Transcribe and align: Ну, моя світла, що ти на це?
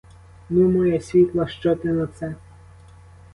Ну, 0.49 0.69
моя 0.71 1.01
світла, 1.01 1.47
що 1.47 1.75
ти 1.75 1.91
на 1.91 2.07
це? 2.07 2.35